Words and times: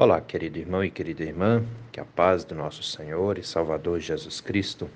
Olá, 0.00 0.20
querido 0.20 0.60
irmão 0.60 0.84
e 0.84 0.92
querida 0.92 1.24
irmã, 1.24 1.66
que 1.90 1.98
a 1.98 2.04
paz 2.04 2.44
do 2.44 2.54
nosso 2.54 2.84
Senhor 2.84 3.36
e 3.36 3.42
Salvador 3.42 3.98
Jesus 3.98 4.40
Cristo 4.40 4.88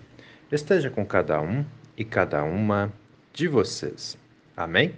esteja 0.49 0.91
com 0.91 1.05
cada 1.05 1.41
um 1.41 1.67
e 1.97 2.05
cada 2.05 2.45
uma 2.45 2.93
de 3.33 3.49
vocês. 3.49 4.17
Amém? 4.57 4.95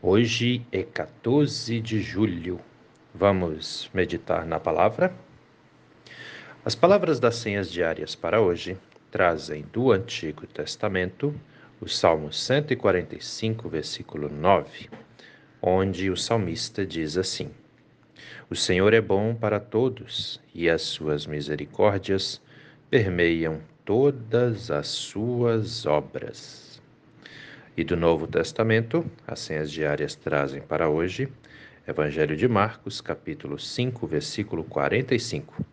Hoje 0.00 0.66
é 0.72 0.82
14 0.82 1.78
de 1.78 2.00
julho. 2.00 2.58
Vamos 3.14 3.90
meditar 3.92 4.46
na 4.46 4.58
palavra? 4.58 5.12
As 6.64 6.74
palavras 6.74 7.20
das 7.20 7.36
senhas 7.36 7.70
diárias 7.70 8.14
para 8.14 8.40
hoje 8.40 8.78
trazem 9.10 9.62
do 9.70 9.92
Antigo 9.92 10.46
Testamento 10.46 11.38
o 11.82 11.86
Salmo 11.86 12.32
145, 12.32 13.68
versículo 13.68 14.30
9, 14.30 14.88
onde 15.60 16.08
o 16.10 16.16
salmista 16.16 16.86
diz 16.86 17.18
assim: 17.18 17.50
o 18.48 18.54
Senhor 18.54 18.94
é 18.94 19.00
bom 19.00 19.34
para 19.34 19.58
todos 19.60 20.40
e 20.54 20.68
as 20.68 20.82
suas 20.82 21.26
misericórdias 21.26 22.40
permeiam 22.90 23.60
todas 23.84 24.70
as 24.70 24.88
suas 24.88 25.86
obras. 25.86 26.80
E 27.76 27.84
do 27.84 27.96
Novo 27.96 28.26
Testamento, 28.26 29.04
as 29.26 29.40
senhas 29.40 29.70
diárias 29.70 30.14
trazem 30.14 30.62
para 30.62 30.88
hoje 30.88 31.28
Evangelho 31.88 32.36
de 32.36 32.48
Marcos, 32.48 33.00
capítulo 33.00 33.60
5, 33.60 34.08
versículo 34.08 34.64
45, 34.64 35.64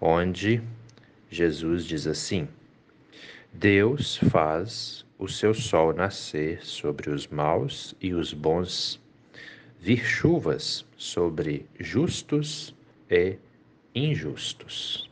onde 0.00 0.62
Jesus 1.28 1.84
diz 1.84 2.06
assim: 2.06 2.48
Deus 3.52 4.16
faz 4.30 5.04
o 5.18 5.28
seu 5.28 5.52
sol 5.52 5.92
nascer 5.92 6.64
sobre 6.64 7.10
os 7.10 7.26
maus 7.26 7.94
e 8.00 8.14
os 8.14 8.32
bons 8.32 8.98
vir 9.80 10.04
chuvas 10.04 10.84
sobre 10.96 11.66
justos 11.78 12.74
e 13.08 13.38
injustos. 13.94 15.08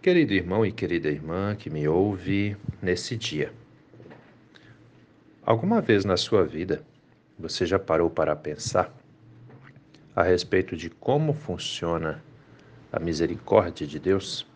Querido 0.00 0.32
irmão 0.32 0.64
e 0.64 0.72
querida 0.72 1.08
irmã 1.08 1.54
que 1.54 1.68
me 1.68 1.86
ouve 1.86 2.56
nesse 2.80 3.16
dia, 3.16 3.52
alguma 5.44 5.80
vez 5.80 6.04
na 6.04 6.16
sua 6.16 6.44
vida 6.44 6.84
você 7.38 7.66
já 7.66 7.78
parou 7.78 8.08
para 8.08 8.34
pensar 8.34 8.92
a 10.14 10.22
respeito 10.22 10.76
de 10.76 10.88
como 10.88 11.34
funciona 11.34 12.24
a 12.90 12.98
misericórdia 12.98 13.86
de 13.86 13.98
Deus? 13.98 14.46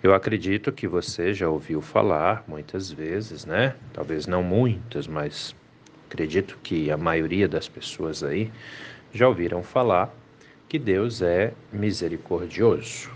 Eu 0.00 0.14
acredito 0.14 0.70
que 0.70 0.86
você 0.86 1.34
já 1.34 1.48
ouviu 1.48 1.80
falar 1.80 2.44
muitas 2.46 2.90
vezes, 2.90 3.44
né? 3.44 3.74
Talvez 3.92 4.26
não 4.26 4.42
muitas, 4.42 5.08
mas 5.08 5.56
Acredito 6.08 6.58
que 6.62 6.90
a 6.90 6.96
maioria 6.96 7.46
das 7.46 7.68
pessoas 7.68 8.24
aí 8.24 8.50
já 9.12 9.28
ouviram 9.28 9.62
falar 9.62 10.10
que 10.66 10.78
Deus 10.78 11.20
é 11.20 11.52
misericordioso, 11.70 13.10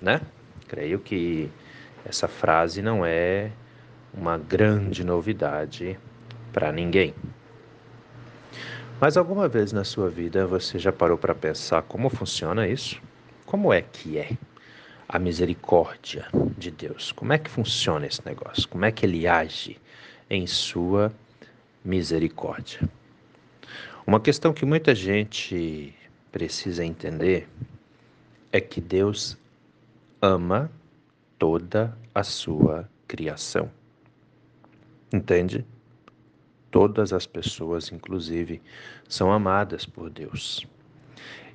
né? 0.00 0.22
Creio 0.66 0.98
que 0.98 1.50
essa 2.06 2.26
frase 2.26 2.80
não 2.80 3.04
é 3.04 3.50
uma 4.14 4.38
grande 4.38 5.04
novidade 5.04 5.98
para 6.50 6.72
ninguém. 6.72 7.14
Mas 8.98 9.18
alguma 9.18 9.46
vez 9.46 9.70
na 9.70 9.84
sua 9.84 10.08
vida 10.08 10.46
você 10.46 10.78
já 10.78 10.90
parou 10.90 11.18
para 11.18 11.34
pensar 11.34 11.82
como 11.82 12.08
funciona 12.08 12.66
isso? 12.66 12.98
Como 13.44 13.72
é 13.72 13.82
que 13.82 14.16
é 14.16 14.30
a 15.06 15.18
misericórdia 15.18 16.26
de 16.56 16.70
Deus? 16.70 17.12
Como 17.12 17.32
é 17.32 17.38
que 17.38 17.50
funciona 17.50 18.06
esse 18.06 18.24
negócio? 18.24 18.66
Como 18.68 18.86
é 18.86 18.90
que 18.90 19.04
ele 19.04 19.26
age 19.26 19.78
em 20.30 20.46
sua? 20.46 21.12
Misericórdia. 21.84 22.80
Uma 24.06 24.20
questão 24.20 24.52
que 24.52 24.64
muita 24.64 24.94
gente 24.94 25.94
precisa 26.32 26.84
entender 26.84 27.48
é 28.50 28.60
que 28.60 28.80
Deus 28.80 29.36
ama 30.20 30.70
toda 31.38 31.96
a 32.14 32.22
sua 32.22 32.88
criação. 33.06 33.70
Entende? 35.12 35.64
Todas 36.70 37.12
as 37.12 37.26
pessoas, 37.26 37.92
inclusive, 37.92 38.60
são 39.08 39.32
amadas 39.32 39.86
por 39.86 40.10
Deus. 40.10 40.66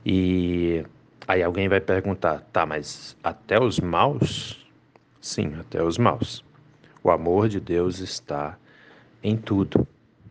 E 0.06 0.84
aí 1.28 1.44
alguém 1.44 1.68
vai 1.68 1.80
perguntar: 1.80 2.40
tá, 2.52 2.66
mas 2.66 3.16
até 3.24 3.60
os 3.60 3.80
maus? 3.80 4.66
Sim, 5.22 5.54
até 5.60 5.84
os 5.84 5.98
maus. 5.98 6.44
O 7.04 7.12
amor 7.12 7.50
de 7.50 7.60
Deus 7.60 8.00
está 8.00 8.58
em 9.24 9.38
tudo 9.38 9.88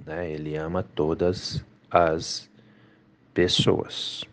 né? 0.06 0.30
Ele 0.30 0.56
ama 0.56 0.82
todas 0.82 1.64
as 1.90 2.50
pessoas. 3.34 4.24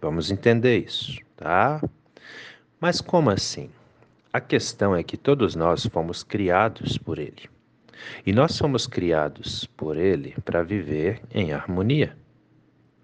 Vamos 0.00 0.30
entender 0.30 0.78
isso, 0.78 1.18
tá? 1.36 1.82
Mas 2.80 3.00
como 3.00 3.30
assim? 3.30 3.70
A 4.32 4.40
questão 4.40 4.94
é 4.94 5.02
que 5.02 5.16
todos 5.16 5.54
nós 5.54 5.86
fomos 5.86 6.22
criados 6.22 6.98
por 6.98 7.18
Ele. 7.18 7.48
E 8.24 8.32
nós 8.32 8.58
fomos 8.58 8.86
criados 8.86 9.64
por 9.76 9.96
Ele 9.96 10.34
para 10.44 10.62
viver 10.62 11.22
em 11.32 11.52
harmonia, 11.52 12.16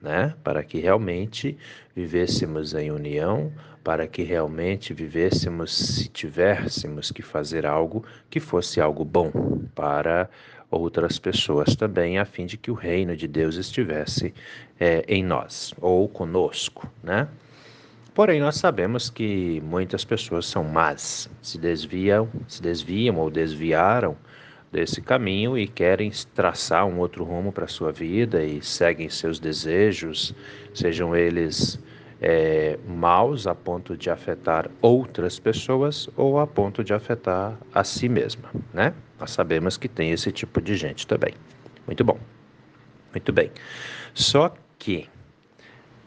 né? 0.00 0.34
Para 0.44 0.62
que 0.62 0.78
realmente 0.78 1.56
vivêssemos 1.96 2.74
em 2.74 2.90
união, 2.90 3.52
para 3.82 4.06
que 4.06 4.22
realmente 4.22 4.92
vivêssemos, 4.92 5.74
se 5.74 6.08
tivéssemos 6.08 7.10
que 7.10 7.22
fazer 7.22 7.64
algo 7.66 8.04
que 8.28 8.38
fosse 8.38 8.80
algo 8.80 9.04
bom 9.04 9.32
para 9.74 10.28
outras 10.72 11.18
pessoas 11.18 11.76
também, 11.76 12.18
a 12.18 12.24
fim 12.24 12.46
de 12.46 12.56
que 12.56 12.70
o 12.70 12.74
reino 12.74 13.16
de 13.16 13.28
Deus 13.28 13.56
estivesse 13.56 14.32
é, 14.80 15.04
em 15.06 15.22
nós 15.22 15.74
ou 15.80 16.08
conosco, 16.08 16.90
né? 17.02 17.28
Porém, 18.14 18.40
nós 18.40 18.56
sabemos 18.56 19.08
que 19.08 19.62
muitas 19.64 20.04
pessoas 20.04 20.44
são 20.44 20.64
más, 20.64 21.30
se 21.40 21.56
desviam, 21.56 22.28
se 22.46 22.60
desviam 22.60 23.16
ou 23.16 23.30
desviaram 23.30 24.16
desse 24.70 25.00
caminho 25.00 25.56
e 25.56 25.66
querem 25.66 26.10
traçar 26.34 26.84
um 26.86 26.98
outro 26.98 27.24
rumo 27.24 27.52
para 27.52 27.64
a 27.64 27.68
sua 27.68 27.90
vida 27.90 28.44
e 28.44 28.62
seguem 28.62 29.08
seus 29.08 29.38
desejos, 29.38 30.34
sejam 30.74 31.16
eles 31.16 31.78
é, 32.22 32.78
maus 32.86 33.48
a 33.48 33.54
ponto 33.54 33.96
de 33.96 34.08
afetar 34.08 34.70
outras 34.80 35.40
pessoas 35.40 36.08
ou 36.16 36.38
a 36.38 36.46
ponto 36.46 36.84
de 36.84 36.94
afetar 36.94 37.58
a 37.74 37.82
si 37.82 38.08
mesma, 38.08 38.48
né? 38.72 38.94
Nós 39.18 39.32
sabemos 39.32 39.76
que 39.76 39.88
tem 39.88 40.12
esse 40.12 40.30
tipo 40.30 40.60
de 40.60 40.76
gente 40.76 41.04
também. 41.04 41.34
Muito 41.84 42.04
bom. 42.04 42.18
Muito 43.12 43.32
bem. 43.32 43.50
Só 44.14 44.54
que 44.78 45.08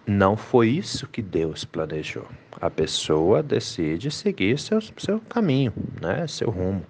não 0.07 0.37
foi 0.37 0.69
isso 0.69 1.05
que 1.07 1.21
Deus 1.21 1.65
planejou. 1.65 2.27
A 2.61 2.69
pessoa 2.69 3.43
decide 3.43 4.09
seguir 4.09 4.57
seu, 4.57 4.79
seu 4.97 5.19
caminho, 5.19 5.73
né? 6.01 6.25
seu 6.27 6.49
rumo. 6.49 6.85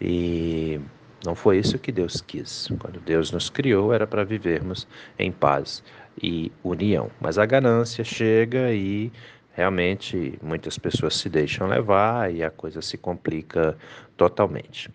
E 0.00 0.80
não 1.24 1.34
foi 1.34 1.58
isso 1.58 1.78
que 1.78 1.92
Deus 1.92 2.22
quis. 2.22 2.68
Quando 2.78 3.00
Deus 3.00 3.30
nos 3.30 3.50
criou, 3.50 3.92
era 3.92 4.06
para 4.06 4.24
vivermos 4.24 4.86
em 5.18 5.30
paz 5.30 5.82
e 6.22 6.52
união. 6.62 7.10
Mas 7.20 7.38
a 7.38 7.46
ganância 7.46 8.04
chega 8.04 8.72
e 8.72 9.12
realmente 9.52 10.38
muitas 10.42 10.78
pessoas 10.78 11.16
se 11.16 11.28
deixam 11.28 11.66
levar 11.66 12.32
e 12.32 12.42
a 12.42 12.50
coisa 12.50 12.82
se 12.82 12.98
complica 12.98 13.76
totalmente. 14.16 14.90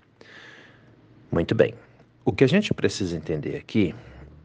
Muito 1.32 1.56
bem. 1.56 1.74
O 2.24 2.32
que 2.32 2.44
a 2.44 2.48
gente 2.48 2.74
precisa 2.74 3.16
entender 3.16 3.56
aqui 3.56 3.96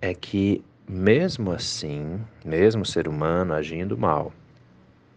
é 0.00 0.14
que, 0.14 0.64
mesmo 0.88 1.52
assim, 1.52 2.20
mesmo 2.44 2.82
o 2.82 2.86
ser 2.86 3.08
humano 3.08 3.52
agindo 3.52 3.98
mal, 3.98 4.32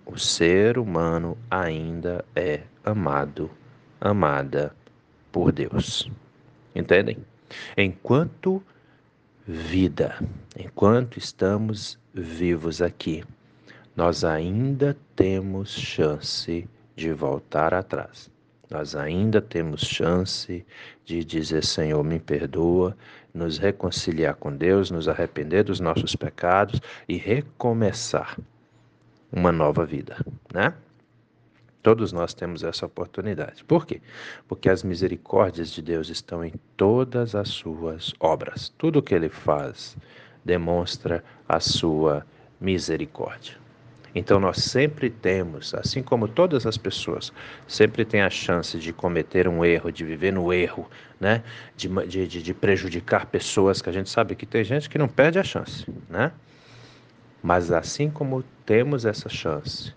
o 0.05 0.17
ser 0.17 0.77
humano 0.77 1.37
ainda 1.49 2.25
é 2.35 2.61
amado, 2.83 3.49
amada 4.01 4.75
por 5.31 5.51
Deus. 5.51 6.09
Entendem? 6.75 7.17
Enquanto 7.77 8.61
vida, 9.51 10.15
enquanto 10.55 11.17
estamos 11.17 11.97
vivos 12.13 12.83
aqui, 12.83 13.23
nós 13.95 14.23
ainda 14.23 14.95
temos 15.15 15.71
chance 15.71 16.69
de 16.95 17.11
voltar 17.11 17.73
atrás. 17.73 18.29
Nós 18.69 18.95
ainda 18.95 19.41
temos 19.41 19.81
chance 19.81 20.63
de 21.03 21.25
dizer: 21.25 21.65
Senhor, 21.65 22.03
me 22.03 22.19
perdoa, 22.19 22.95
nos 23.33 23.57
reconciliar 23.57 24.35
com 24.35 24.55
Deus, 24.55 24.91
nos 24.91 25.07
arrepender 25.07 25.63
dos 25.63 25.79
nossos 25.79 26.15
pecados 26.15 26.79
e 27.07 27.17
recomeçar 27.17 28.37
uma 29.31 29.51
nova 29.51 29.83
vida, 29.83 30.15
né? 30.53 30.75
Todos 31.81 32.11
nós 32.11 32.33
temos 32.33 32.63
essa 32.63 32.85
oportunidade. 32.85 33.63
Por 33.63 33.85
quê? 33.85 34.01
Porque 34.47 34.69
as 34.69 34.83
misericórdias 34.83 35.71
de 35.71 35.81
Deus 35.81 36.09
estão 36.09 36.43
em 36.43 36.53
todas 36.75 37.35
as 37.35 37.49
suas 37.49 38.13
obras. 38.19 38.73
Tudo 38.77 38.99
o 38.99 39.01
que 39.01 39.15
ele 39.15 39.29
faz 39.29 39.95
demonstra 40.43 41.23
a 41.47 41.59
sua 41.59 42.25
misericórdia. 42.59 43.57
Então 44.13 44.39
nós 44.39 44.57
sempre 44.57 45.09
temos, 45.09 45.73
assim 45.73 46.01
como 46.01 46.27
todas 46.27 46.65
as 46.65 46.77
pessoas, 46.77 47.31
sempre 47.67 48.03
tem 48.03 48.21
a 48.21 48.29
chance 48.29 48.77
de 48.77 48.91
cometer 48.91 49.47
um 49.47 49.63
erro, 49.63 49.91
de 49.91 50.03
viver 50.03 50.33
no 50.33 50.51
erro, 50.51 50.89
né? 51.19 51.43
de, 51.77 51.87
de, 52.07 52.27
de 52.27 52.53
prejudicar 52.53 53.27
pessoas, 53.27 53.81
que 53.81 53.89
a 53.89 53.93
gente 53.93 54.09
sabe 54.09 54.35
que 54.35 54.45
tem 54.45 54.63
gente 54.63 54.89
que 54.89 54.97
não 54.97 55.07
perde 55.07 55.37
a 55.37 55.43
chance. 55.43 55.85
Né? 56.09 56.31
Mas 57.41 57.71
assim 57.71 58.09
como 58.09 58.43
temos 58.65 59.05
essa 59.05 59.29
chance, 59.29 59.93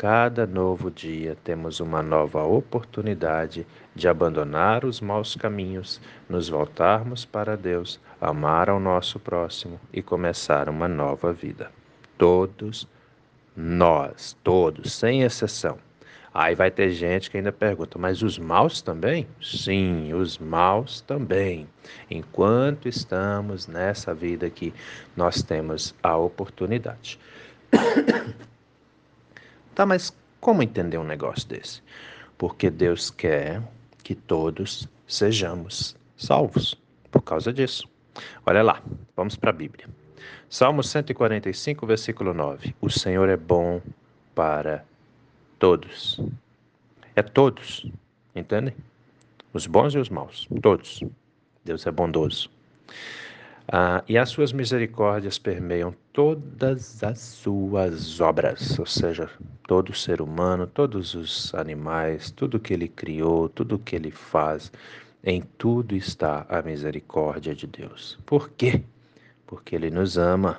cada 0.00 0.46
novo 0.46 0.90
dia 0.90 1.36
temos 1.44 1.78
uma 1.78 2.02
nova 2.02 2.42
oportunidade 2.42 3.66
de 3.94 4.08
abandonar 4.08 4.82
os 4.82 4.98
maus 4.98 5.36
caminhos, 5.36 6.00
nos 6.26 6.48
voltarmos 6.48 7.26
para 7.26 7.54
Deus, 7.54 8.00
amar 8.18 8.70
ao 8.70 8.80
nosso 8.80 9.20
próximo 9.20 9.78
e 9.92 10.00
começar 10.00 10.70
uma 10.70 10.88
nova 10.88 11.34
vida. 11.34 11.70
Todos 12.16 12.88
nós, 13.54 14.34
todos, 14.42 14.90
sem 14.90 15.20
exceção. 15.20 15.76
Aí 16.32 16.54
vai 16.54 16.70
ter 16.70 16.88
gente 16.92 17.30
que 17.30 17.36
ainda 17.36 17.52
pergunta, 17.52 17.98
mas 17.98 18.22
os 18.22 18.38
maus 18.38 18.80
também? 18.80 19.28
Sim, 19.38 20.14
os 20.14 20.38
maus 20.38 21.02
também. 21.02 21.68
Enquanto 22.10 22.88
estamos 22.88 23.66
nessa 23.66 24.14
vida 24.14 24.46
aqui, 24.46 24.72
nós 25.14 25.42
temos 25.42 25.94
a 26.02 26.16
oportunidade. 26.16 27.20
tá, 29.74 29.86
mas 29.86 30.14
como 30.40 30.62
entender 30.62 30.98
um 30.98 31.04
negócio 31.04 31.48
desse? 31.48 31.82
Porque 32.38 32.70
Deus 32.70 33.10
quer 33.10 33.62
que 34.02 34.14
todos 34.14 34.88
sejamos 35.06 35.96
salvos 36.16 36.78
por 37.10 37.22
causa 37.22 37.52
disso. 37.52 37.88
Olha 38.46 38.62
lá, 38.62 38.82
vamos 39.16 39.36
para 39.36 39.50
a 39.50 39.52
Bíblia. 39.52 39.88
Salmo 40.48 40.82
145, 40.82 41.86
versículo 41.86 42.34
9. 42.34 42.74
O 42.80 42.90
Senhor 42.90 43.28
é 43.28 43.36
bom 43.36 43.80
para 44.34 44.84
todos. 45.58 46.20
É 47.14 47.22
todos, 47.22 47.86
entendem? 48.34 48.74
Os 49.52 49.66
bons 49.66 49.94
e 49.94 49.98
os 49.98 50.08
maus, 50.08 50.48
todos. 50.62 51.02
Deus 51.64 51.86
é 51.86 51.90
bondoso. 51.90 52.50
Ah, 53.72 54.02
e 54.08 54.18
as 54.18 54.30
suas 54.30 54.52
misericórdias 54.52 55.38
permeiam 55.38 55.94
todas 56.12 57.04
as 57.04 57.20
suas 57.20 58.20
obras, 58.20 58.76
ou 58.80 58.84
seja, 58.84 59.30
todo 59.62 59.94
ser 59.94 60.20
humano, 60.20 60.66
todos 60.66 61.14
os 61.14 61.54
animais, 61.54 62.32
tudo 62.32 62.58
que 62.58 62.74
ele 62.74 62.88
criou, 62.88 63.48
tudo 63.48 63.78
que 63.78 63.94
ele 63.94 64.10
faz, 64.10 64.72
em 65.22 65.40
tudo 65.56 65.94
está 65.94 66.44
a 66.48 66.60
misericórdia 66.62 67.54
de 67.54 67.68
Deus. 67.68 68.18
Por 68.26 68.50
quê? 68.50 68.82
Porque 69.46 69.76
ele 69.76 69.88
nos 69.88 70.18
ama. 70.18 70.58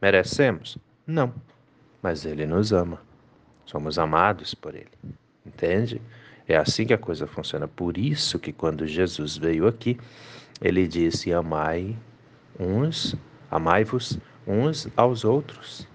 Merecemos? 0.00 0.78
Não, 1.06 1.34
mas 2.02 2.24
ele 2.24 2.46
nos 2.46 2.72
ama. 2.72 3.02
Somos 3.66 3.98
amados 3.98 4.54
por 4.54 4.74
ele. 4.74 4.88
Entende? 5.44 6.00
É 6.48 6.56
assim 6.56 6.86
que 6.86 6.94
a 6.94 6.98
coisa 6.98 7.26
funciona. 7.26 7.68
Por 7.68 7.98
isso 7.98 8.38
que 8.38 8.50
quando 8.50 8.86
Jesus 8.86 9.36
veio 9.36 9.66
aqui, 9.66 9.98
ele 10.62 10.88
disse: 10.88 11.34
Amai 11.34 11.94
uns, 12.58 13.14
amai-vos 13.50 14.18
uns 14.46 14.88
aos 14.96 15.24
outros. 15.24 15.86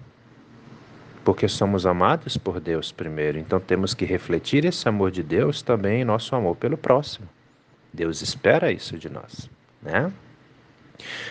Porque 1.24 1.46
somos 1.46 1.86
amados 1.86 2.36
por 2.36 2.58
Deus 2.58 2.90
primeiro, 2.90 3.38
então 3.38 3.60
temos 3.60 3.94
que 3.94 4.04
refletir 4.04 4.64
esse 4.64 4.88
amor 4.88 5.10
de 5.10 5.22
Deus 5.22 5.62
também 5.62 6.00
em 6.00 6.04
nosso 6.04 6.34
amor 6.34 6.56
pelo 6.56 6.76
próximo. 6.76 7.28
Deus 7.92 8.22
espera 8.22 8.72
isso 8.72 8.98
de 8.98 9.08
nós, 9.08 9.48
né? 9.80 10.12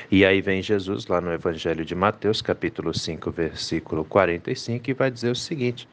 E 0.09 0.25
aí 0.25 0.41
vem 0.41 0.61
Jesus 0.61 1.07
lá 1.07 1.19
no 1.19 1.31
Evangelho 1.31 1.83
de 1.83 1.95
Mateus, 1.95 2.41
capítulo 2.41 2.93
5, 2.93 3.31
versículo 3.31 4.05
45, 4.05 4.89
e 4.89 4.93
vai 4.93 5.09
dizer 5.09 5.31
o 5.31 5.35
seguinte: 5.35 5.87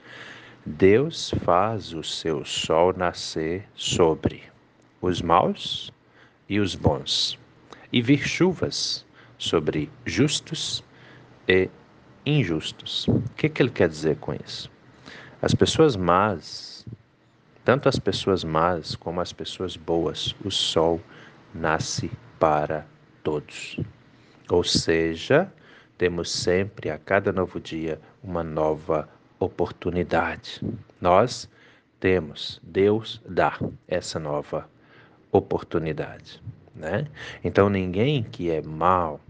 Deus 0.64 1.32
faz 1.44 1.92
o 1.92 2.02
seu 2.02 2.44
sol 2.44 2.92
nascer 2.96 3.64
sobre 3.74 4.42
os 5.00 5.22
maus 5.22 5.92
e 6.48 6.60
os 6.60 6.74
bons, 6.74 7.38
e 7.92 8.02
vir 8.02 8.26
chuvas 8.26 9.06
sobre 9.38 9.90
justos 10.04 10.84
e 11.48 11.70
injustos. 12.26 13.06
O 13.08 13.22
que, 13.36 13.48
que 13.48 13.62
ele 13.62 13.70
quer 13.70 13.88
dizer 13.88 14.16
com 14.16 14.34
isso? 14.34 14.70
As 15.40 15.54
pessoas 15.54 15.96
más, 15.96 16.84
tanto 17.64 17.88
as 17.88 17.98
pessoas 17.98 18.44
más 18.44 18.96
como 18.96 19.20
as 19.20 19.32
pessoas 19.32 19.76
boas, 19.76 20.34
o 20.44 20.50
sol 20.50 21.00
nasce 21.54 22.10
para 22.38 22.84
todos. 23.22 23.78
Ou 24.50 24.64
seja, 24.64 25.50
temos 25.96 26.30
sempre 26.30 26.90
a 26.90 26.98
cada 26.98 27.32
novo 27.32 27.60
dia 27.60 28.00
uma 28.22 28.42
nova 28.42 29.08
oportunidade. 29.38 30.60
Nós 31.00 31.48
temos, 32.00 32.60
Deus 32.62 33.22
dá 33.28 33.58
essa 33.86 34.18
nova 34.18 34.68
oportunidade. 35.30 36.42
Né? 36.74 37.06
Então 37.42 37.68
ninguém 37.68 38.22
que 38.22 38.50
é 38.50 38.62
mal, 38.62 39.20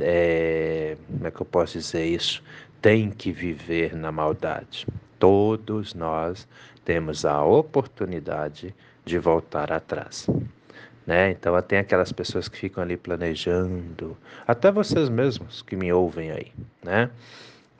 é, 0.00 0.96
como 1.06 1.26
é 1.26 1.30
que 1.30 1.40
eu 1.40 1.46
posso 1.46 1.78
dizer 1.78 2.04
isso? 2.04 2.42
Tem 2.80 3.10
que 3.10 3.32
viver 3.32 3.94
na 3.94 4.10
maldade. 4.10 4.86
Todos 5.18 5.94
nós 5.94 6.46
temos 6.84 7.24
a 7.24 7.44
oportunidade 7.44 8.74
de 9.04 9.18
voltar 9.18 9.72
atrás. 9.72 10.26
Né? 11.06 11.30
Então 11.30 11.60
tem 11.62 11.78
aquelas 11.78 12.12
pessoas 12.12 12.48
que 12.48 12.58
ficam 12.58 12.82
ali 12.82 12.96
planejando, 12.96 14.16
até 14.46 14.70
vocês 14.70 15.08
mesmos 15.08 15.62
que 15.62 15.74
me 15.74 15.90
ouvem 15.90 16.30
aí, 16.30 16.52
né? 16.82 17.10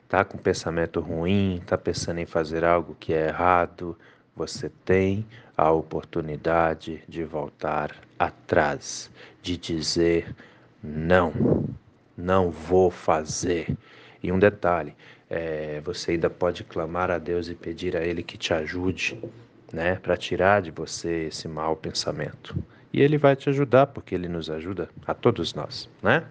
Tá 0.07 0.25
com 0.25 0.39
pensamento 0.39 0.99
ruim, 0.99 1.61
tá 1.67 1.77
pensando 1.77 2.19
em 2.19 2.25
fazer 2.25 2.65
algo 2.65 2.97
que 2.99 3.13
é 3.13 3.27
errado, 3.27 3.95
você 4.35 4.71
tem 4.83 5.23
a 5.55 5.69
oportunidade 5.71 7.03
de 7.07 7.23
voltar 7.23 7.95
atrás, 8.17 9.11
de 9.43 9.57
dizer 9.57 10.35
não, 10.81 11.58
não 12.19 12.51
vou 12.51 12.91
fazer. 12.91 13.75
E 14.21 14.31
um 14.31 14.37
detalhe, 14.37 14.93
é, 15.29 15.81
você 15.83 16.11
ainda 16.11 16.29
pode 16.29 16.63
clamar 16.63 17.09
a 17.09 17.17
Deus 17.17 17.47
e 17.47 17.55
pedir 17.55 17.95
a 17.95 18.01
Ele 18.01 18.21
que 18.21 18.37
te 18.37 18.53
ajude, 18.53 19.19
né, 19.71 19.95
para 19.95 20.17
tirar 20.17 20.61
de 20.61 20.71
você 20.71 21.27
esse 21.27 21.47
mau 21.47 21.75
pensamento. 21.75 22.55
E 22.91 23.01
Ele 23.01 23.17
vai 23.17 23.35
te 23.35 23.49
ajudar, 23.49 23.87
porque 23.87 24.13
Ele 24.13 24.27
nos 24.27 24.49
ajuda 24.49 24.89
a 25.05 25.13
todos 25.13 25.53
nós, 25.53 25.89
né? 26.01 26.25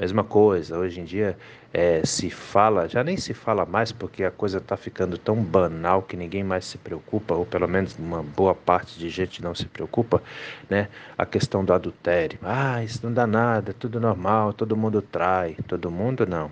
Mesma 0.00 0.24
coisa, 0.24 0.78
hoje 0.78 0.98
em 0.98 1.04
dia 1.04 1.36
é, 1.74 2.00
se 2.06 2.30
fala, 2.30 2.88
já 2.88 3.04
nem 3.04 3.18
se 3.18 3.34
fala 3.34 3.66
mais 3.66 3.92
porque 3.92 4.24
a 4.24 4.30
coisa 4.30 4.56
está 4.56 4.74
ficando 4.74 5.18
tão 5.18 5.36
banal 5.36 6.00
que 6.00 6.16
ninguém 6.16 6.42
mais 6.42 6.64
se 6.64 6.78
preocupa, 6.78 7.34
ou 7.34 7.44
pelo 7.44 7.68
menos 7.68 7.98
uma 7.98 8.22
boa 8.22 8.54
parte 8.54 8.98
de 8.98 9.10
gente 9.10 9.42
não 9.42 9.54
se 9.54 9.66
preocupa, 9.66 10.22
né? 10.70 10.88
A 11.18 11.26
questão 11.26 11.62
do 11.62 11.74
adultério. 11.74 12.38
Ah, 12.42 12.82
isso 12.82 13.00
não 13.02 13.12
dá 13.12 13.26
nada, 13.26 13.74
tudo 13.74 14.00
normal, 14.00 14.54
todo 14.54 14.74
mundo 14.74 15.02
trai. 15.02 15.54
Todo 15.68 15.90
mundo 15.90 16.26
não. 16.26 16.50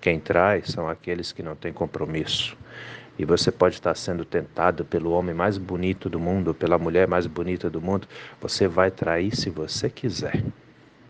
Quem 0.00 0.20
trai 0.20 0.62
são 0.64 0.88
aqueles 0.88 1.32
que 1.32 1.42
não 1.42 1.56
têm 1.56 1.72
compromisso. 1.72 2.56
E 3.18 3.24
você 3.24 3.50
pode 3.50 3.74
estar 3.74 3.96
sendo 3.96 4.24
tentado 4.24 4.84
pelo 4.84 5.10
homem 5.10 5.34
mais 5.34 5.58
bonito 5.58 6.08
do 6.08 6.20
mundo, 6.20 6.54
pela 6.54 6.78
mulher 6.78 7.08
mais 7.08 7.26
bonita 7.26 7.68
do 7.68 7.80
mundo. 7.80 8.06
Você 8.40 8.68
vai 8.68 8.92
trair 8.92 9.34
se 9.34 9.50
você 9.50 9.90
quiser. 9.90 10.40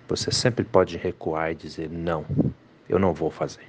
Você 0.09 0.31
sempre 0.31 0.65
pode 0.65 0.97
recuar 0.97 1.51
e 1.51 1.55
dizer: 1.55 1.91
não, 1.91 2.25
eu 2.89 2.99
não 2.99 3.13
vou 3.13 3.31
fazer. 3.31 3.67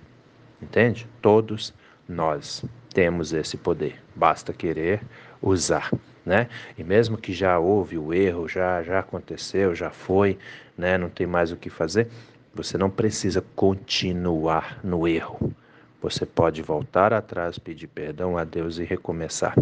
Entende? 0.62 1.08
Todos 1.22 1.74
nós 2.08 2.64
temos 2.94 3.34
esse 3.34 3.58
poder, 3.58 4.02
basta 4.16 4.54
querer 4.54 5.02
usar, 5.42 5.92
né? 6.26 6.48
E 6.78 6.84
mesmo 6.84 7.18
que 7.18 7.34
já 7.34 7.58
houve 7.58 7.98
o 7.98 8.14
erro, 8.14 8.48
já 8.48 8.84
já 8.84 9.00
aconteceu, 9.00 9.74
já 9.74 9.90
foi, 9.90 10.38
né? 10.78 10.98
Não 10.98 11.10
tem 11.10 11.26
mais 11.26 11.52
o 11.52 11.58
que 11.58 11.70
fazer. 11.70 12.08
Você 12.54 12.78
não 12.78 12.90
precisa 12.90 13.44
continuar 13.56 14.80
no 14.84 15.08
erro. 15.08 15.54
Você 16.02 16.26
pode 16.26 16.62
voltar 16.62 17.14
atrás, 17.14 17.58
pedir 17.58 17.88
perdão 17.88 18.38
a 18.38 18.44
Deus 18.44 18.78
e 18.78 18.84
recomeçar. 18.84 19.56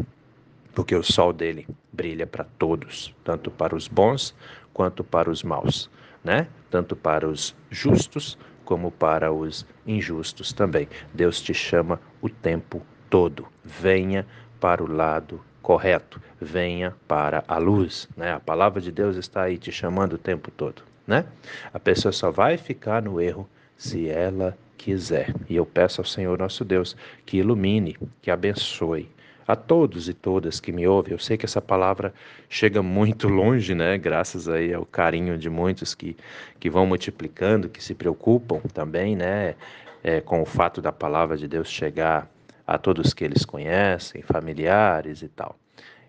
Porque 0.74 0.94
o 0.94 1.04
sol 1.04 1.32
dele 1.32 1.66
brilha 1.92 2.28
para 2.28 2.44
todos, 2.44 3.14
tanto 3.24 3.50
para 3.50 3.76
os 3.76 3.88
bons 3.88 4.36
quanto 4.74 5.04
para 5.04 5.30
os 5.30 5.42
maus 5.42 5.90
né? 6.26 6.48
Tanto 6.72 6.96
para 6.96 7.28
os 7.30 7.56
justos 7.70 8.38
como 8.66 8.92
para 8.92 9.32
os 9.32 9.66
injustos 9.86 10.52
também. 10.52 10.90
Deus 11.14 11.40
te 11.40 11.54
chama 11.54 12.02
o 12.20 12.28
tempo 12.28 12.82
todo. 13.10 13.48
Venha 13.64 14.26
para 14.60 14.84
o 14.84 14.92
lado 14.92 15.40
correto, 15.62 16.22
venha 16.42 16.96
para 17.08 17.44
a 17.48 17.58
luz, 17.58 18.10
né? 18.18 18.34
A 18.34 18.40
palavra 18.40 18.82
de 18.82 18.92
Deus 18.92 19.16
está 19.16 19.44
aí 19.44 19.58
te 19.58 19.72
chamando 19.72 20.14
o 20.14 20.18
tempo 20.18 20.52
todo, 20.52 20.84
né? 21.08 21.26
A 21.74 21.80
pessoa 21.80 22.12
só 22.12 22.32
vai 22.32 22.58
ficar 22.58 23.02
no 23.02 23.22
erro 23.22 23.48
se 23.78 24.08
ela 24.10 24.58
quiser. 24.78 25.34
E 25.50 25.56
eu 25.56 25.66
peço 25.66 26.02
ao 26.02 26.06
Senhor 26.06 26.38
nosso 26.38 26.64
Deus 26.64 26.96
que 27.26 27.38
ilumine, 27.38 27.98
que 28.22 28.30
abençoe, 28.30 29.10
a 29.48 29.56
todos 29.56 30.10
e 30.10 30.14
todas 30.14 30.60
que 30.60 30.72
me 30.72 30.88
ouvem. 30.88 31.14
Eu 31.14 31.20
sei 31.20 31.38
que 31.38 31.46
essa 31.46 31.62
palavra 31.62 32.14
chega 32.50 32.82
muito 32.82 33.28
longe, 33.28 33.76
né? 33.76 33.98
Graças 33.98 34.48
aí 34.50 34.74
ao 34.74 34.86
carinho 34.86 35.38
de 35.38 35.50
muitos 35.50 35.94
que, 35.94 36.16
que 36.60 36.70
vão 36.70 36.86
multiplicando, 36.86 37.70
que 37.70 37.84
se 37.84 37.94
preocupam 37.94 38.60
também, 38.74 39.16
né? 39.16 39.56
É, 40.04 40.22
com 40.22 40.42
o 40.42 40.46
fato 40.46 40.82
da 40.82 40.92
palavra 40.92 41.36
de 41.36 41.48
Deus 41.48 41.70
chegar 41.70 42.30
a 42.66 42.78
todos 42.78 43.14
que 43.14 43.24
eles 43.24 43.46
conhecem, 43.46 44.22
familiares 44.22 45.22
e 45.22 45.28
tal. 45.28 45.56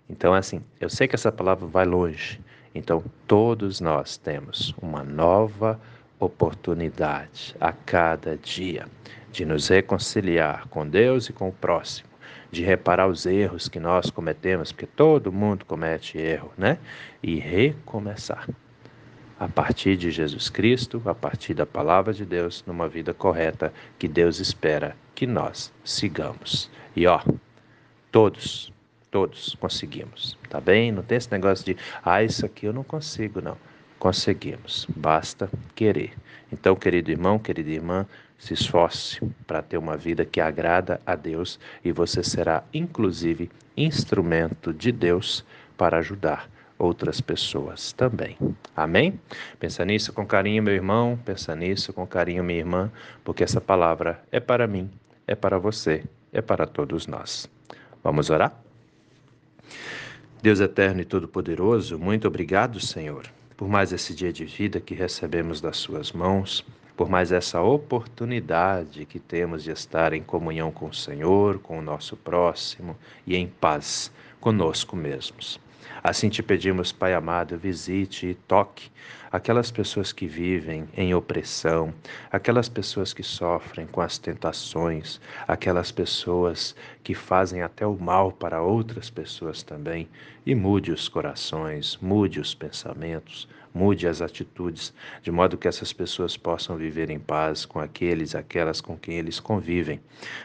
Então, 0.08 0.32
assim, 0.34 0.62
eu 0.80 0.88
sei 0.88 1.08
que 1.08 1.14
essa 1.14 1.32
palavra 1.32 1.66
vai 1.66 1.84
longe. 1.84 2.40
Então, 2.74 3.02
todos 3.26 3.80
nós 3.80 4.16
temos 4.16 4.74
uma 4.80 5.02
nova 5.02 5.80
oportunidade 6.18 7.54
a 7.60 7.72
cada 7.72 8.36
dia 8.36 8.86
de 9.32 9.44
nos 9.44 9.68
reconciliar 9.68 10.66
com 10.68 10.86
Deus 10.86 11.28
e 11.28 11.32
com 11.32 11.48
o 11.48 11.52
próximo, 11.52 12.08
de 12.50 12.62
reparar 12.62 13.08
os 13.08 13.26
erros 13.26 13.68
que 13.68 13.80
nós 13.80 14.10
cometemos, 14.10 14.72
porque 14.72 14.86
todo 14.86 15.32
mundo 15.32 15.64
comete 15.64 16.18
erro, 16.18 16.52
né? 16.56 16.78
E 17.22 17.36
recomeçar 17.36 18.46
a 19.38 19.48
partir 19.48 19.96
de 19.96 20.10
Jesus 20.10 20.48
Cristo, 20.48 21.02
a 21.04 21.14
partir 21.14 21.52
da 21.52 21.66
palavra 21.66 22.12
de 22.12 22.24
Deus, 22.24 22.64
numa 22.66 22.88
vida 22.88 23.12
correta 23.12 23.72
que 23.98 24.08
Deus 24.08 24.40
espera 24.40 24.96
que 25.14 25.26
nós 25.26 25.72
sigamos. 25.84 26.70
E 26.94 27.06
ó, 27.06 27.20
todos, 28.10 28.72
todos 29.10 29.54
conseguimos, 29.60 30.38
tá 30.48 30.60
bem? 30.60 30.90
Não 30.90 31.02
tem 31.02 31.18
esse 31.18 31.30
negócio 31.30 31.64
de, 31.64 31.76
ah, 32.02 32.22
isso 32.22 32.46
aqui 32.46 32.66
eu 32.66 32.72
não 32.72 32.82
consigo, 32.82 33.40
não. 33.40 33.58
Conseguimos, 33.98 34.86
basta 34.94 35.50
querer. 35.74 36.12
Então, 36.52 36.76
querido 36.76 37.10
irmão, 37.10 37.38
querida 37.38 37.70
irmã, 37.70 38.06
se 38.38 38.54
esforce 38.54 39.20
para 39.46 39.62
ter 39.62 39.78
uma 39.78 39.96
vida 39.96 40.24
que 40.24 40.40
agrada 40.40 41.00
a 41.06 41.14
Deus 41.14 41.58
e 41.84 41.92
você 41.92 42.22
será, 42.22 42.62
inclusive, 42.72 43.50
instrumento 43.76 44.72
de 44.72 44.92
Deus 44.92 45.44
para 45.76 45.98
ajudar 45.98 46.48
outras 46.78 47.20
pessoas 47.20 47.92
também. 47.92 48.36
Amém? 48.74 49.18
Pensa 49.58 49.84
nisso 49.84 50.12
com 50.12 50.26
carinho, 50.26 50.62
meu 50.62 50.74
irmão, 50.74 51.18
pensa 51.24 51.54
nisso 51.56 51.92
com 51.92 52.06
carinho, 52.06 52.44
minha 52.44 52.58
irmã, 52.58 52.92
porque 53.24 53.42
essa 53.42 53.60
palavra 53.60 54.22
é 54.30 54.40
para 54.40 54.66
mim, 54.66 54.90
é 55.26 55.34
para 55.34 55.58
você, 55.58 56.04
é 56.32 56.42
para 56.42 56.66
todos 56.66 57.06
nós. 57.06 57.48
Vamos 58.02 58.30
orar? 58.30 58.54
Deus 60.42 60.60
eterno 60.60 61.00
e 61.00 61.04
todo-poderoso, 61.04 61.98
muito 61.98 62.28
obrigado, 62.28 62.78
Senhor, 62.78 63.26
por 63.56 63.68
mais 63.68 63.92
esse 63.92 64.14
dia 64.14 64.32
de 64.32 64.44
vida 64.44 64.80
que 64.80 64.94
recebemos 64.94 65.60
das 65.60 65.78
Suas 65.78 66.12
mãos, 66.12 66.64
por 66.96 67.08
mais 67.10 67.30
essa 67.30 67.60
oportunidade 67.60 69.04
que 69.04 69.20
temos 69.20 69.62
de 69.62 69.70
estar 69.70 70.12
em 70.12 70.22
comunhão 70.22 70.72
com 70.72 70.86
o 70.86 70.94
Senhor, 70.94 71.58
com 71.58 71.78
o 71.78 71.82
nosso 71.82 72.16
próximo 72.16 72.96
e 73.26 73.36
em 73.36 73.46
paz 73.46 74.10
conosco 74.40 74.96
mesmos. 74.96 75.60
Assim 76.02 76.28
te 76.28 76.42
pedimos, 76.42 76.92
Pai 76.92 77.14
amado, 77.14 77.58
visite 77.58 78.28
e 78.28 78.34
toque 78.34 78.90
aquelas 79.30 79.70
pessoas 79.70 80.12
que 80.12 80.26
vivem 80.26 80.88
em 80.96 81.14
opressão, 81.14 81.92
aquelas 82.30 82.68
pessoas 82.68 83.12
que 83.12 83.22
sofrem 83.22 83.86
com 83.86 84.00
as 84.00 84.16
tentações, 84.16 85.20
aquelas 85.46 85.92
pessoas 85.92 86.74
que 87.02 87.14
fazem 87.14 87.62
até 87.62 87.86
o 87.86 87.96
mal 87.98 88.32
para 88.32 88.62
outras 88.62 89.10
pessoas 89.10 89.62
também, 89.62 90.08
e 90.44 90.54
mude 90.54 90.92
os 90.92 91.08
corações, 91.08 91.98
mude 92.00 92.40
os 92.40 92.54
pensamentos, 92.54 93.48
mude 93.76 94.08
as 94.08 94.22
atitudes, 94.22 94.94
de 95.22 95.30
modo 95.30 95.58
que 95.58 95.68
essas 95.68 95.92
pessoas 95.92 96.34
possam 96.34 96.78
viver 96.78 97.10
em 97.10 97.18
paz 97.18 97.66
com 97.66 97.78
aqueles 97.78 98.34
aquelas 98.34 98.80
com 98.80 98.96
quem 98.96 99.18
eles 99.18 99.38
convivem. 99.38 100.00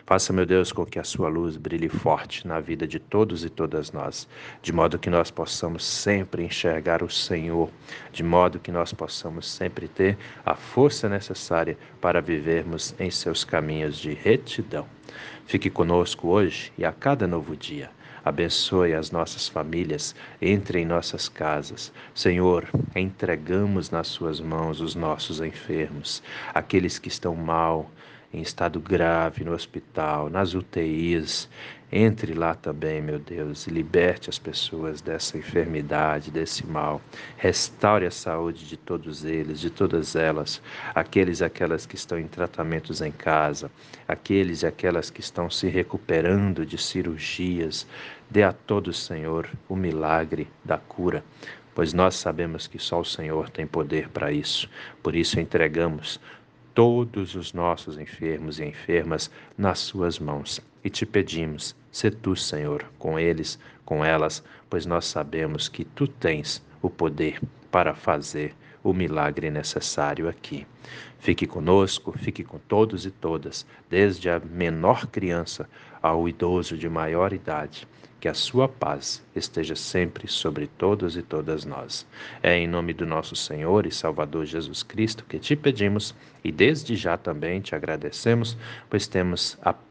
Faça, 0.06 0.34
meu 0.34 0.46
Deus, 0.46 0.74
com 0.74 0.86
que 0.86 1.00
a 1.00 1.04
sua 1.06 1.30
luz 1.30 1.56
brilhe 1.56 1.88
forte 1.88 2.46
na 2.46 2.60
vida 2.60 2.86
de 2.86 3.00
todos 3.00 3.46
e 3.46 3.50
todas 3.50 3.94
nós, 3.94 4.28
de 4.62 4.74
modo 4.74 5.00
que 5.00 5.10
nós 5.10 5.32
possamos 5.32 5.86
sempre 5.86 6.44
enxergar 6.44 7.02
o 7.02 7.10
Senhor, 7.10 7.70
de 8.12 8.22
modo 8.22 8.60
que 8.60 8.72
nós 8.72 8.92
possamos 8.92 9.50
sempre 9.50 9.88
ter 9.88 10.18
a 10.46 10.54
força 10.54 11.08
necessária 11.08 11.78
para 12.02 12.22
vivermos 12.22 12.94
em 13.00 13.10
seus 13.10 13.46
caminhos 13.46 13.98
de 13.98 14.14
retidão. 14.14 14.86
Fique 15.46 15.70
conosco 15.70 16.28
hoje 16.28 16.74
e 16.78 16.84
a 16.84 16.92
cada 16.92 17.26
novo 17.26 17.56
dia. 17.56 17.90
Abençoe 18.24 18.94
as 18.94 19.10
nossas 19.10 19.48
famílias, 19.48 20.16
entre 20.42 20.80
em 20.80 20.86
nossas 20.86 21.28
casas. 21.28 21.92
Senhor, 22.14 22.68
entregamos 22.96 23.90
nas 23.90 24.08
Suas 24.08 24.40
mãos 24.40 24.80
os 24.80 24.94
nossos 24.94 25.42
enfermos, 25.42 26.22
aqueles 26.54 27.00
que 27.00 27.08
estão 27.08 27.36
mal, 27.36 27.90
em 28.34 28.42
estado 28.42 28.80
grave 28.80 29.44
no 29.44 29.54
hospital, 29.54 30.30
nas 30.30 30.54
UTIs. 30.54 31.50
Entre 31.94 32.34
lá 32.34 32.56
também, 32.56 33.02
meu 33.02 33.20
Deus, 33.20 33.68
e 33.68 33.70
liberte 33.70 34.30
as 34.30 34.40
pessoas 34.40 35.02
dessa 35.02 35.38
enfermidade, 35.38 36.32
desse 36.32 36.66
mal. 36.66 37.02
Restaure 37.36 38.06
a 38.06 38.12
saúde 38.12 38.66
de 38.66 38.78
todos 38.78 39.26
eles, 39.26 39.60
de 39.60 39.70
todas 39.70 40.16
elas, 40.16 40.62
aqueles 40.96 41.42
e 41.42 41.44
aquelas 41.44 41.86
que 41.86 41.96
estão 41.96 42.18
em 42.18 42.28
tratamentos 42.28 43.02
em 43.02 43.12
casa, 43.12 43.70
aqueles 44.08 44.62
e 44.62 44.68
aquelas 44.68 45.10
que 45.10 45.20
estão 45.20 45.50
se 45.50 45.68
recuperando 45.68 46.66
de 46.66 46.78
cirurgias. 46.78 47.86
Dê 48.30 48.44
a 48.44 48.54
todos, 48.54 49.04
Senhor, 49.04 49.50
o 49.68 49.76
milagre 49.76 50.48
da 50.64 50.78
cura 50.78 51.24
pois 51.74 51.94
nós 51.94 52.16
sabemos 52.16 52.68
que 52.68 52.78
só 52.78 53.00
o 53.00 53.06
Senhor 53.06 53.50
tem 53.50 53.66
poder 53.66 54.10
para 54.10 54.32
isso. 54.32 54.70
Por 55.02 55.16
isso 55.16 55.40
entregamos 55.40 56.20
todos 56.74 57.34
os 57.34 57.54
nossos 57.54 57.98
enfermos 57.98 58.60
e 58.60 58.66
enfermas 58.66 59.32
nas 59.58 59.80
Suas 59.80 60.20
mãos. 60.20 60.62
E 60.84 60.90
te 60.90 61.06
pedimos, 61.06 61.76
se 61.92 62.10
tu, 62.10 62.36
Senhor, 62.36 62.86
com 62.98 63.20
eles, 63.20 63.60
com 63.86 64.04
elas, 64.04 64.44
pois 64.70 64.86
nós 64.86 65.06
sabemos 65.06 65.68
que 65.68 65.86
tu 65.86 66.08
tens 66.08 66.64
o 66.82 66.90
poder 66.90 67.40
para 67.70 67.94
fazer 67.94 68.56
o 68.84 68.94
milagre 68.94 69.52
necessário 69.52 70.28
aqui. 70.28 70.66
Fique 71.20 71.46
conosco, 71.46 72.12
fique 72.18 72.44
com 72.44 72.58
todos 72.58 73.06
e 73.06 73.12
todas, 73.12 73.66
desde 73.90 74.30
a 74.30 74.40
menor 74.40 75.08
criança 75.08 75.70
ao 76.02 76.28
idoso 76.28 76.76
de 76.76 76.90
maior 76.90 77.32
idade 77.32 77.88
que 78.22 78.28
a 78.28 78.36
sua 78.36 78.70
paz 78.70 79.24
esteja 79.36 79.76
sempre 79.76 80.28
sobre 80.28 80.68
todos 80.68 81.18
e 81.18 81.24
todas 81.24 81.66
nós. 81.66 82.06
É 82.44 82.56
em 82.56 82.68
nome 82.68 82.94
do 82.94 83.04
nosso 83.04 83.36
Senhor 83.36 83.88
e 83.88 83.92
Salvador 83.92 84.46
Jesus 84.46 84.84
Cristo 84.84 85.26
que 85.28 85.40
te 85.40 85.56
pedimos 85.56 86.14
e 86.44 86.52
desde 86.52 86.96
já 86.96 87.18
também 87.18 87.60
te 87.60 87.74
agradecemos, 87.74 88.56
pois 88.88 89.08
temos 89.08 89.58
a 89.64 89.74